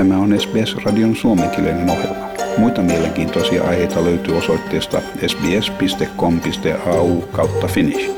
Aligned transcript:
Tämä 0.00 0.18
on 0.18 0.40
SBS-radion 0.40 1.16
suomenkielinen 1.16 1.90
ohjelma. 1.90 2.28
Muita 2.58 2.82
mielenkiintoisia 2.82 3.64
aiheita 3.64 4.04
löytyy 4.04 4.36
osoitteesta 4.36 5.00
sbs.com.au 5.26 7.20
kautta 7.20 7.66
finnish. 7.66 8.10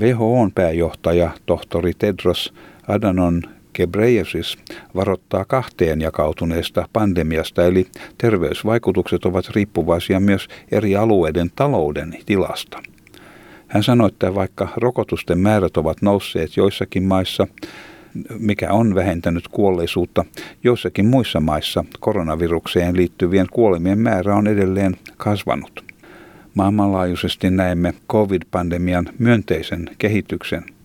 WHOn 0.00 0.52
pääjohtaja 0.52 1.30
tohtori 1.46 1.92
Tedros 1.98 2.54
Adhanom 2.88 3.42
Ghebreyesus 3.74 4.58
varoittaa 4.94 5.44
kahteen 5.44 6.00
jakautuneesta 6.00 6.88
pandemiasta, 6.92 7.64
eli 7.64 7.86
terveysvaikutukset 8.18 9.24
ovat 9.24 9.48
riippuvaisia 9.48 10.20
myös 10.20 10.48
eri 10.72 10.96
alueiden 10.96 11.50
talouden 11.56 12.16
tilasta. 12.26 12.91
Hän 13.72 13.82
sanoi, 13.82 14.08
että 14.08 14.34
vaikka 14.34 14.68
rokotusten 14.76 15.38
määrät 15.38 15.76
ovat 15.76 16.02
nousseet 16.02 16.56
joissakin 16.56 17.02
maissa, 17.02 17.46
mikä 18.38 18.72
on 18.72 18.94
vähentänyt 18.94 19.48
kuolleisuutta, 19.48 20.24
joissakin 20.64 21.06
muissa 21.06 21.40
maissa 21.40 21.84
koronavirukseen 22.00 22.96
liittyvien 22.96 23.46
kuolemien 23.52 23.98
määrä 23.98 24.34
on 24.34 24.46
edelleen 24.46 24.96
kasvanut. 25.16 25.84
Maailmanlaajuisesti 26.54 27.50
näemme 27.50 27.94
covid-pandemian 28.10 29.08
myönteisen 29.18 29.90
kehityksen– 29.98 30.64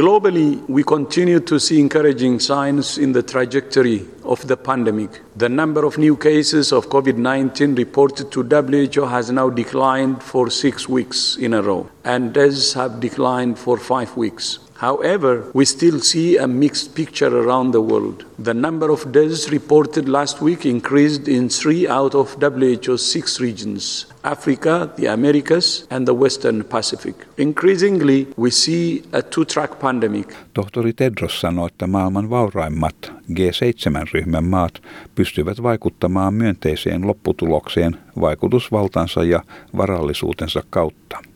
Globally, 0.00 0.66
we 0.66 0.82
continue 0.82 1.40
to 1.40 1.60
see 1.60 1.78
encouraging 1.78 2.40
signs 2.40 2.96
in 2.96 3.12
the 3.12 3.22
trajectory 3.22 4.06
of 4.24 4.48
the 4.48 4.56
pandemic. 4.56 5.20
The 5.36 5.50
number 5.50 5.84
of 5.84 5.98
new 5.98 6.16
cases 6.16 6.72
of 6.72 6.88
COVID 6.88 7.18
19 7.18 7.74
reported 7.74 8.32
to 8.32 8.42
WHO 8.42 9.04
has 9.04 9.30
now 9.30 9.50
declined 9.50 10.22
for 10.22 10.48
six 10.48 10.88
weeks 10.88 11.36
in 11.36 11.52
a 11.52 11.60
row, 11.60 11.90
and 12.02 12.32
deaths 12.32 12.72
have 12.72 12.98
declined 12.98 13.58
for 13.58 13.76
five 13.76 14.16
weeks. 14.16 14.58
However, 14.80 15.44
we 15.52 15.66
still 15.66 16.00
see 16.00 16.38
a 16.38 16.46
mixed 16.46 16.94
picture 16.94 17.28
around 17.42 17.72
the 17.72 17.82
world. 17.82 18.24
The 18.38 18.54
number 18.54 18.90
of 18.90 19.12
deaths 19.12 19.50
reported 19.50 20.08
last 20.08 20.40
week 20.40 20.64
increased 20.64 21.28
in 21.28 21.50
three 21.50 21.86
out 21.86 22.14
of 22.14 22.36
WHO's 22.40 23.12
six 23.12 23.40
regions 23.40 24.06
Africa, 24.24 24.88
the 24.96 25.06
Americas, 25.12 25.86
and 25.90 26.06
the 26.06 26.14
Western 26.14 26.64
Pacific. 26.64 27.14
Increasingly, 27.36 28.26
we 28.38 28.50
see 28.50 29.02
a 29.12 29.22
two 29.22 29.44
track 29.44 29.78
pandemic. 29.80 30.34
Tohtori 30.54 30.92
Tedros 30.92 31.40
sanoi, 31.40 31.66
että 31.66 31.86
maailman 31.86 32.30
vauraimmat 32.30 33.12
G7-ryhmän 33.32 34.44
maat 34.44 34.82
pystyvät 35.14 35.62
vaikuttamaan 35.62 36.34
myönteiseen 36.34 37.06
lopputulokseen 37.06 37.96
vaikutusvaltansa 38.20 39.24
ja 39.24 39.42
varallisuutensa 39.76 40.62
kautta. 40.70 41.29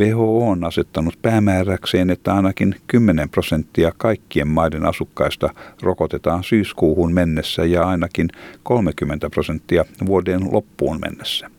WHO 0.00 0.48
on 0.48 0.64
asettanut 0.64 1.18
päämääräkseen, 1.22 2.10
että 2.10 2.34
ainakin 2.34 2.74
10 2.86 3.28
prosenttia 3.28 3.92
kaikkien 3.96 4.48
maiden 4.48 4.86
asukkaista 4.86 5.54
rokotetaan 5.82 6.44
syyskuuhun 6.44 7.12
mennessä 7.12 7.64
ja 7.64 7.88
ainakin 7.88 8.28
30 8.62 9.30
prosenttia 9.30 9.84
vuoden 10.06 10.52
loppuun 10.52 11.00
mennessä. 11.00 11.50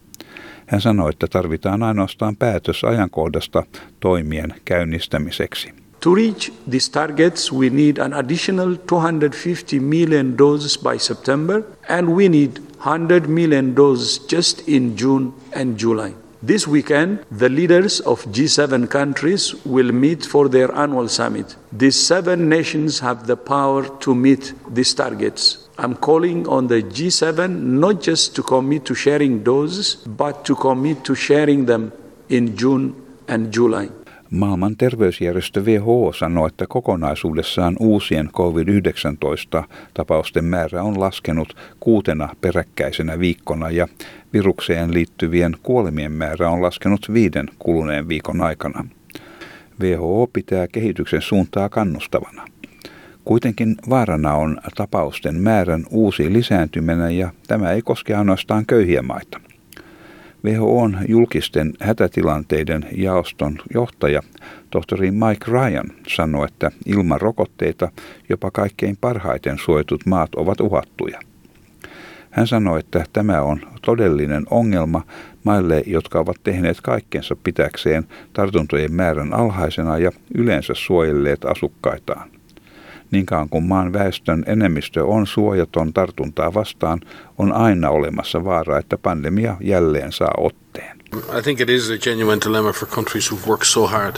Hän 0.67 0.81
sanoi, 0.81 1.09
että 1.09 1.27
tarvitaan 1.27 1.83
ainoastaan 1.83 2.36
päätös 2.36 2.83
ajankohdasta 2.83 3.64
toimien 4.00 4.53
käynnistämiseksi. 4.66 5.73
To 5.99 6.16
reach 6.16 6.52
these 6.70 6.92
targets, 6.92 7.53
we 7.53 7.70
need 7.70 7.97
an 7.97 8.14
additional 8.14 8.75
250 8.86 9.80
million 9.80 10.38
doses 10.38 10.77
by 10.77 10.99
September, 10.99 11.64
and 11.89 12.08
we 12.08 12.30
need 12.30 12.52
100 12.86 13.27
million 13.27 13.75
doses 13.75 14.27
just 14.33 14.61
in 14.67 14.95
June 15.02 15.31
and 15.55 15.80
July. 15.81 16.24
This 16.44 16.67
weekend, 16.67 17.25
the 17.31 17.50
leaders 17.50 18.02
of 18.02 18.23
G7 18.25 18.89
countries 18.89 19.55
will 19.66 19.91
meet 19.91 20.25
for 20.25 20.50
their 20.50 20.73
annual 20.75 21.08
summit. 21.08 21.55
These 21.72 21.95
seven 21.95 22.50
nations 22.50 23.00
have 23.00 23.26
the 23.26 23.37
power 23.37 23.87
to 23.99 24.14
meet 24.14 24.54
these 24.70 24.93
targets. 24.93 25.67
I'm 25.77 25.95
calling 25.95 26.48
on 26.48 26.67
the 26.67 26.83
G7 26.83 27.49
not 27.49 28.02
just 28.02 28.36
to 28.36 28.43
commit 28.43 28.86
to 28.86 28.95
sharing 28.95 29.43
doses, 29.43 29.95
but 29.95 30.45
to 30.45 30.55
commit 30.55 31.04
to 31.05 31.15
sharing 31.15 31.65
them 31.65 31.93
in 32.30 32.55
June 32.58 32.95
and 33.27 33.52
July. 33.52 33.89
Maailman 34.30 34.77
terveysjärjestö 34.77 35.61
WHO 35.61 36.13
sanoo, 36.13 36.47
että 36.47 36.65
kokonaisuudessaan 36.67 37.75
uusien 37.80 38.30
COVID-19-tapausten 38.31 40.45
määrä 40.45 40.83
on 40.83 40.99
laskenut 40.99 41.55
kuutena 41.80 42.30
peräkkäisenä 42.41 43.19
viikkona 43.19 43.69
ja 43.69 43.87
virukseen 44.33 44.93
liittyvien 44.93 45.55
kuolemien 45.64 46.11
määrä 46.11 46.49
on 46.49 46.61
laskenut 46.61 47.14
viiden 47.14 47.49
kuluneen 47.59 48.08
viikon 48.08 48.41
aikana. 48.41 48.85
WHO 49.81 50.30
pitää 50.33 50.67
kehityksen 50.67 51.21
suuntaa 51.21 51.69
kannustavana. 51.69 52.45
Kuitenkin 53.25 53.75
vaarana 53.89 54.33
on 54.33 54.58
tapausten 54.75 55.35
määrän 55.35 55.85
uusi 55.89 56.33
lisääntyminen 56.33 57.17
ja 57.17 57.31
tämä 57.47 57.71
ei 57.71 57.81
koske 57.81 58.15
ainoastaan 58.15 58.65
köyhiä 58.65 59.02
maita. 59.02 59.39
WHOn 60.45 60.98
julkisten 61.08 61.73
hätätilanteiden 61.80 62.86
jaoston 62.98 63.58
johtaja, 63.73 64.22
tohtori 64.70 65.11
Mike 65.11 65.45
Ryan, 65.52 65.92
sanoi, 66.08 66.45
että 66.45 66.72
ilman 66.86 67.22
rokotteita 67.22 67.92
jopa 68.30 68.52
kaikkein 68.52 68.98
parhaiten 69.02 69.58
suojatut 69.58 70.06
maat 70.06 70.36
ovat 70.36 70.61
uhattuja. 70.61 71.20
Hän 72.32 72.48
sanoi, 72.48 72.80
että 72.80 73.04
tämä 73.14 73.42
on 73.42 73.61
todellinen 73.82 74.44
ongelma 74.50 75.02
maille, 75.44 75.83
jotka 75.86 76.20
ovat 76.20 76.38
tehneet 76.44 76.82
kaikkensa 76.82 77.36
pitäkseen 77.44 78.04
tartuntojen 78.33 78.94
määrän 78.94 79.33
alhaisena 79.33 79.98
ja 79.98 80.12
yleensä 80.36 80.73
suojelleet 80.73 81.45
asukkaitaan. 81.45 82.34
Niin 83.11 83.26
kauan 83.26 83.49
kuin 83.49 83.64
maan 83.64 83.93
väestön 83.93 84.43
enemmistö 84.48 85.05
on 85.05 85.27
suojaton 85.27 85.93
tartuntaa 85.93 86.54
vastaan, 86.54 87.02
on 87.38 87.52
aina 87.52 87.89
olemassa 87.89 88.43
vaara, 88.43 88.77
että 88.77 88.98
pandemia 88.98 89.58
jälleen 89.61 90.11
saa 90.11 90.33
otteen. 90.38 90.98
I 91.39 91.42
think 91.42 91.60
it 91.60 91.70
is 91.70 91.89
a 91.89 91.98
genuine 91.98 92.42
dilemma 92.45 92.73
for 92.73 92.88
countries 92.88 93.32
who've 93.32 93.48
worked 93.48 93.67
so 93.67 93.88
hard 93.88 94.15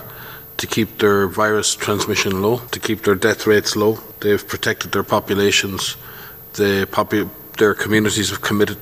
to 0.62 0.68
keep 0.68 0.97
their 0.97 1.28
virus 1.38 1.78
transmission 1.78 2.42
low, 2.42 2.58
to 2.58 2.80
keep 2.80 3.02
their 3.02 3.18
death 3.22 3.47
rates 3.47 3.76
low. 3.76 3.97
They've 4.20 4.47
protected 4.47 4.92
their 4.92 5.03
populations. 5.03 5.97
The 6.53 6.88
popu- 6.92 7.30
their 7.58 7.76
communities 7.76 8.30
have 8.30 8.42
committed 8.42 8.78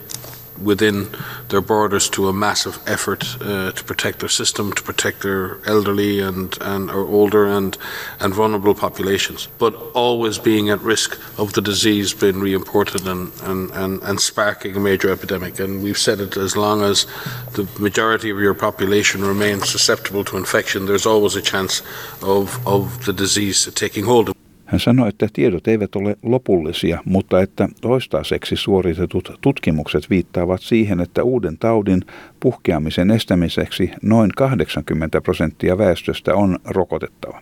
within 0.62 1.08
their 1.50 1.62
borders 1.62 2.10
to 2.10 2.28
a 2.28 2.34
massive 2.34 2.80
effort 2.88 3.24
uh, 3.42 3.72
to 3.72 3.84
protect 3.84 4.20
their 4.20 4.30
system, 4.30 4.72
to 4.74 4.82
protect 4.84 5.22
their 5.22 5.60
elderly 5.68 6.20
and, 6.20 6.58
and 6.62 6.90
or 6.90 7.02
older 7.02 7.46
and, 7.46 7.78
and 8.20 8.34
vulnerable 8.34 8.74
populations, 8.74 9.48
but 9.58 9.74
always 9.94 10.38
being 10.38 10.70
at 10.70 10.80
risk 10.82 11.20
of 11.38 11.54
the 11.54 11.62
disease 11.62 12.14
being 12.14 12.40
reimported 12.40 13.08
and, 13.08 13.32
and, 13.44 13.72
and, 13.72 14.02
and 14.04 14.20
sparking 14.20 14.76
a 14.76 14.80
major 14.80 15.12
epidemic. 15.12 15.60
And 15.60 15.84
we've 15.84 15.98
said 15.98 16.20
it 16.20 16.38
as 16.38 16.56
long 16.56 16.82
as 16.82 17.06
the 17.54 17.68
majority 17.80 18.30
of 18.30 18.40
your 18.40 18.54
population 18.54 19.24
remains 19.24 19.70
susceptible 19.70 20.24
to 20.26 20.38
infection, 20.38 20.86
there's 20.86 21.06
always 21.06 21.36
a 21.36 21.42
chance 21.42 21.82
of, 22.22 22.66
of 22.68 23.06
the 23.06 23.14
disease 23.14 23.66
taking 23.74 24.06
hold. 24.06 24.34
Hän 24.66 24.80
sanoi, 24.80 25.09
että 25.09 25.28
tiedot 25.34 25.68
eivät 25.68 25.96
ole 25.96 26.18
lopullisia, 26.24 27.02
mutta 27.06 27.42
että 27.42 27.70
toistaiseksi 27.81 28.56
suoritetut 28.56 29.38
tutkimukset 29.42 30.09
viittaavat 30.09 30.62
siihen, 30.62 31.00
että 31.00 31.24
uuden 31.24 31.58
taudin 31.58 32.02
puhkeamisen 32.40 33.12
estämiseksi 33.12 33.92
noin 34.02 34.31
80 34.38 35.22
prosenttia 35.22 35.78
väestöstä 35.78 36.36
on 36.36 36.59
rokotettava. 36.66 37.42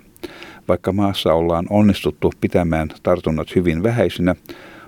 Vaikka 0.67 0.91
maassa 0.91 1.33
ollaan 1.33 1.65
onnistuttu 1.69 2.31
pitämään 2.41 2.89
tartunnat 3.03 3.55
hyvin 3.55 3.83
vähäisinä, 3.83 4.35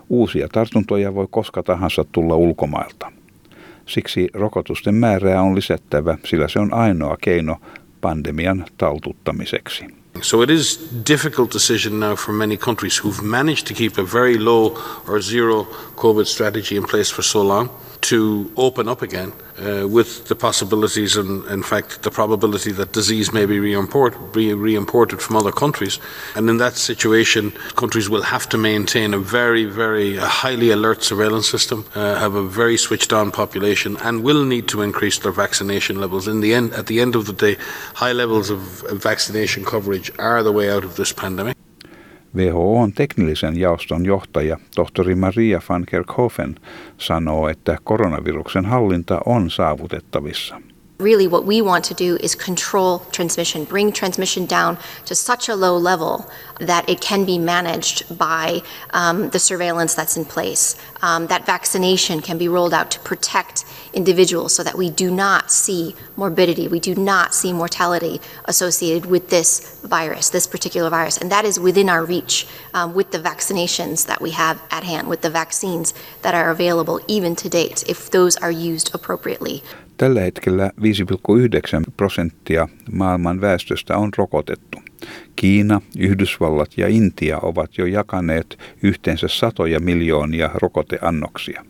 uusia 0.10 0.48
tartuntoja 0.48 1.16
voi 1.16 1.28
koska 1.30 1.64
tahansa 1.64 2.06
tulla 2.12 2.36
ulkomailta. 2.36 3.12
Siksi 3.86 4.30
rokotusten 4.34 4.96
määrää 4.96 5.42
on 5.42 5.56
lisättävä, 5.56 6.18
sillä 6.26 6.48
se 6.48 6.60
on 6.60 6.74
ainoa 6.74 7.18
keino 7.22 7.58
pandemian 8.02 8.66
taltuttamiseksi. 8.78 10.05
So 10.22 10.42
it 10.42 10.50
is 10.50 10.78
difficult 10.78 11.52
decision 11.52 12.00
now 12.00 12.16
for 12.16 12.32
many 12.32 12.58
countries 12.58 12.98
who've 12.98 13.22
managed 13.22 13.68
to 13.68 13.74
keep 13.74 13.98
a 13.98 14.04
very 14.04 14.38
low 14.38 14.76
or 15.08 15.22
zero 15.22 15.66
COVID 15.96 16.26
strategy 16.26 16.78
in 16.78 16.84
place 16.84 17.10
for 17.10 17.22
so 17.22 17.42
long 17.42 17.70
to 18.06 18.52
open 18.56 18.88
up 18.88 19.02
again 19.02 19.34
uh, 19.58 19.88
with 19.88 20.28
the 20.28 20.36
possibilities 20.36 21.16
and, 21.16 21.46
in 21.46 21.64
fact, 21.64 22.04
the 22.04 22.12
probability 22.12 22.72
that 22.72 22.92
disease 22.92 23.34
may 23.34 23.46
be, 23.46 23.58
reimport, 23.58 24.14
re-imported 24.36 25.22
from 25.22 25.36
other 25.36 25.52
countries. 25.52 26.00
And 26.36 26.50
in 26.50 26.58
that 26.58 26.76
situation, 26.76 27.52
countries 27.76 28.08
will 28.10 28.24
have 28.24 28.48
to 28.50 28.58
maintain 28.58 29.14
a 29.14 29.18
very, 29.18 29.66
very 29.66 30.18
a 30.18 30.28
highly 30.28 30.70
alert 30.72 31.04
surveillance 31.04 31.50
system, 31.50 31.86
uh, 31.96 32.20
have 32.20 32.36
a 32.36 32.44
very 32.44 32.78
switched 32.78 33.12
on 33.14 33.32
population, 33.32 33.98
and 33.98 34.24
will 34.24 34.44
need 34.46 34.68
to 34.68 34.82
increase 34.82 35.18
their 35.20 35.32
vaccination 35.32 36.00
levels. 36.00 36.28
In 36.28 36.42
the 36.42 36.54
end, 36.54 36.74
at 36.74 36.86
the 36.88 37.00
end 37.00 37.16
of 37.16 37.26
the 37.26 37.34
day, 37.34 37.58
high 37.96 38.14
levels 38.14 38.50
of 38.50 38.60
vaccination 38.92 39.66
coverage 39.66 40.12
are 40.20 40.44
the 40.44 40.52
way 40.52 40.70
out 40.70 40.84
of 40.84 40.96
this 40.96 41.12
pandemic. 41.12 41.55
WHOn 42.36 42.94
teknillisen 42.94 43.60
jaoston 43.60 44.06
johtaja 44.06 44.58
tohtori 44.76 45.16
Maria 45.16 45.62
van 45.70 45.86
Kerkhoven 45.86 46.56
sanoo, 46.98 47.48
että 47.48 47.78
koronaviruksen 47.84 48.66
hallinta 48.66 49.22
on 49.26 49.50
saavutettavissa. 49.50 50.62
Really, 51.00 51.28
what 51.28 51.46
we 51.46 51.62
want 51.62 51.84
to 51.84 51.94
do 51.94 52.18
is 52.22 52.38
control 52.38 53.00
transmission, 53.12 53.66
bring 53.66 53.92
transmission 53.92 54.48
down 54.50 54.78
to 55.06 55.16
such 55.16 55.50
a 55.50 55.56
low 55.56 55.84
level 55.84 56.20
that 56.68 56.90
it 56.90 57.02
can 57.02 57.26
be 57.26 57.38
managed 57.38 58.06
by 58.18 58.62
um, 58.94 59.30
the 59.30 59.40
surveillance 59.40 59.96
that's 59.96 60.18
in 60.18 60.26
place. 60.26 60.78
Um, 61.02 61.28
that 61.28 61.46
vaccination 61.46 62.22
can 62.22 62.38
be 62.38 62.48
rolled 62.48 62.74
out 62.74 62.92
to 62.92 63.00
protect 63.00 63.66
individuals 63.96 64.54
so 64.54 64.64
that 64.64 64.78
we 64.78 64.90
do 64.90 65.10
not 65.10 65.52
see 65.52 65.96
morbidity, 66.16 66.68
we 66.68 66.80
do 66.80 66.96
not 66.96 67.34
see 67.34 67.54
mortality 67.54 68.20
associated 68.46 69.10
with 69.10 69.30
this 69.30 69.80
virus, 69.84 70.30
this 70.30 70.48
particular 70.48 70.90
virus. 70.90 71.18
And 71.18 71.32
that 71.32 71.46
is 71.46 71.60
within 71.60 71.90
our 71.90 72.06
reach 72.06 72.48
um, 72.74 72.94
with 72.94 73.12
the 73.12 73.20
vaccinations 73.20 74.06
that 74.08 74.22
we 74.22 74.32
have 74.32 74.62
at 74.72 74.84
hand, 74.84 75.08
with 75.08 75.22
the 75.22 75.30
vaccines 75.30 75.94
that 76.22 76.36
are 76.36 76.52
available 76.52 77.00
even 77.08 77.36
to 77.36 77.50
date, 77.50 77.84
if 77.88 78.10
those 78.12 78.38
are 78.38 78.52
used 78.52 78.90
appropriately. 78.94 79.62
Tällä 79.98 80.22
hetkellä 80.22 80.72
5,9 80.82 81.94
prosenttia 81.98 82.68
maailman 82.92 83.42
väestöstä 83.42 83.98
on 83.98 84.10
rokotettu. 84.18 84.78
Kiina, 85.36 85.82
Yhdysvallat 85.98 86.78
ja 86.78 86.88
Intia 86.88 87.40
ovat 87.40 87.78
jo 87.78 87.86
jakaneet 87.86 88.60
yhteensä 88.84 89.28
satoja 89.28 89.80
miljoonia 89.80 90.50
rokoteannoksia. 90.54 91.66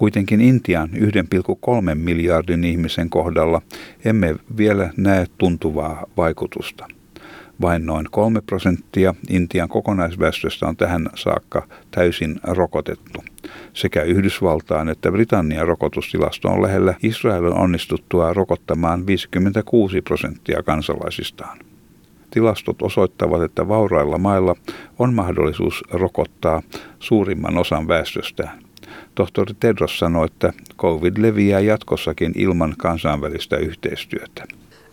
Kuitenkin 0.00 0.40
Intian 0.40 0.88
1,3 0.88 1.94
miljardin 1.94 2.64
ihmisen 2.64 3.10
kohdalla 3.10 3.62
emme 4.04 4.36
vielä 4.56 4.90
näe 4.96 5.26
tuntuvaa 5.38 6.04
vaikutusta. 6.16 6.86
Vain 7.60 7.86
noin 7.86 8.06
3 8.10 8.40
prosenttia 8.40 9.14
Intian 9.30 9.68
kokonaisväestöstä 9.68 10.66
on 10.66 10.76
tähän 10.76 11.08
saakka 11.14 11.66
täysin 11.90 12.40
rokotettu. 12.42 13.24
Sekä 13.72 14.02
Yhdysvaltaan 14.02 14.88
että 14.88 15.12
Britannian 15.12 15.66
rokotustilasto 15.66 16.48
on 16.48 16.62
lähellä 16.62 16.94
Israelin 17.02 17.54
onnistuttua 17.54 18.32
rokottamaan 18.32 19.06
56 19.06 20.02
prosenttia 20.02 20.62
kansalaisistaan. 20.62 21.58
Tilastot 22.30 22.82
osoittavat, 22.82 23.42
että 23.42 23.68
vaurailla 23.68 24.18
mailla 24.18 24.56
on 24.98 25.14
mahdollisuus 25.14 25.84
rokottaa 25.90 26.62
suurimman 26.98 27.58
osan 27.58 27.88
väestöstään. 27.88 28.69
Tohtori 29.14 29.54
Tedros 29.60 29.98
sanoi, 29.98 30.26
että 30.26 30.52
COVID 30.78 31.16
leviää 31.18 31.60
jatkossakin 31.60 32.32
ilman 32.36 32.74
kansainvälistä 32.78 33.56
yhteistyötä. 33.56 34.44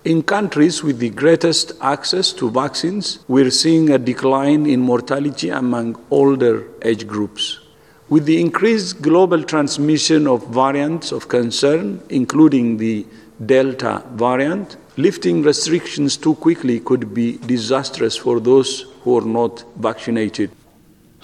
In 0.06 0.24
countries 0.24 0.86
with 0.86 1.00
the 1.00 1.10
greatest 1.10 1.72
access 1.80 2.34
to 2.34 2.54
vaccines, 2.54 3.26
we're 3.30 3.52
seeing 3.52 3.94
a 3.94 4.06
decline 4.06 4.70
in 4.70 4.80
mortality 4.80 5.52
among 5.52 5.98
older 6.12 6.62
age 6.86 7.06
groups. 7.06 7.68
With 8.12 8.26
the 8.26 8.40
increased 8.40 9.02
global 9.02 9.44
transmission 9.44 10.28
of 10.28 10.56
variants 10.56 11.14
of 11.14 11.28
concern, 11.28 12.02
including 12.10 12.78
the 12.78 13.06
Delta 13.46 14.02
variant, 14.16 14.78
lifting 14.98 15.44
restrictions 15.44 16.18
too 16.18 16.36
quickly 16.36 16.80
could 16.80 17.14
be 17.14 17.38
disastrous 17.46 18.18
for 18.18 18.40
those 18.40 18.86
who 19.04 19.18
are 19.18 19.26
not 19.26 19.66
vaccinated. 19.82 20.50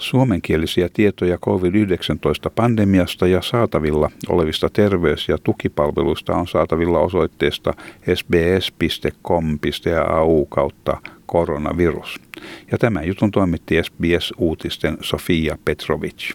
Suomenkielisiä 0.04 0.88
tietoja 0.92 1.38
COVID-19-pandemiasta 1.38 3.26
ja 3.26 3.42
saatavilla 3.42 4.10
olevista 4.28 4.68
terveys- 4.72 5.28
ja 5.28 5.38
tukipalveluista 5.38 6.36
on 6.36 6.48
saatavilla 6.48 6.98
osoitteesta 6.98 7.74
sbs.com.au 8.14 9.26
kautta 10.46 11.00
koronavirus. 11.26 12.20
Ja 12.72 12.78
tämän 12.78 13.06
jutun 13.06 13.30
toimitti 13.30 13.74
SBS-uutisten 13.82 14.98
Sofia 15.00 15.58
Petrovic. 15.64 16.30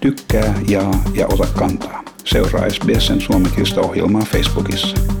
Tykkää, 0.00 0.54
jaa 0.68 1.02
ja 1.14 1.26
ota 1.26 1.46
kantaa. 1.58 2.04
Seuraa 2.24 2.70
SBSn 2.70 3.20
suomenkielistä 3.20 3.80
ohjelmaa 3.80 4.22
Facebookissa. 4.22 5.13